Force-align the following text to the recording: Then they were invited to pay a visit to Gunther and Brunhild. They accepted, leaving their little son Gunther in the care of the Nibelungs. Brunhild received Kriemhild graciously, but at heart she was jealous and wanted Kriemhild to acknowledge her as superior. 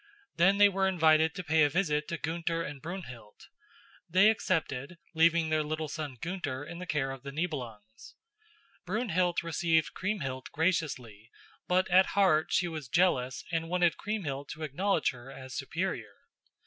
Then 0.37 0.57
they 0.57 0.67
were 0.67 0.87
invited 0.87 1.35
to 1.35 1.43
pay 1.43 1.61
a 1.61 1.69
visit 1.69 2.07
to 2.07 2.17
Gunther 2.17 2.63
and 2.63 2.81
Brunhild. 2.81 3.49
They 4.09 4.31
accepted, 4.31 4.97
leaving 5.13 5.49
their 5.49 5.61
little 5.61 5.87
son 5.87 6.17
Gunther 6.19 6.63
in 6.65 6.79
the 6.79 6.87
care 6.87 7.11
of 7.11 7.21
the 7.21 7.31
Nibelungs. 7.31 8.15
Brunhild 8.83 9.43
received 9.43 9.93
Kriemhild 9.93 10.49
graciously, 10.51 11.29
but 11.67 11.87
at 11.91 12.07
heart 12.17 12.47
she 12.51 12.67
was 12.67 12.87
jealous 12.87 13.43
and 13.51 13.69
wanted 13.69 13.95
Kriemhild 13.95 14.49
to 14.49 14.63
acknowledge 14.63 15.11
her 15.11 15.29
as 15.29 15.53
superior. 15.53 16.15